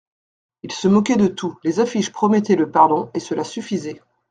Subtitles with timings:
[0.63, 4.01] Il se moquait de tout, les affiches promettaient le pardon, et cela suffisait.